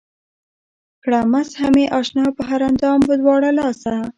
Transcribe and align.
کړه 1.03 1.19
مسحه 1.31 1.67
مې 1.73 1.85
اشنا 1.99 2.25
پۀ 2.35 2.41
هر 2.49 2.61
اندام 2.69 2.99
پۀ 3.07 3.13
دواړه 3.21 3.49
لاسه 3.59 3.93